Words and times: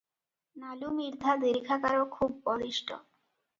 ନାଲୁ 0.63 0.89
ମିର୍ଦ୍ଧା 1.01 1.35
ଦୀର୍ଘାକାର 1.45 2.09
ଖୁବ୍ 2.19 2.35
ବଳିଷ୍ଠ। 2.51 3.01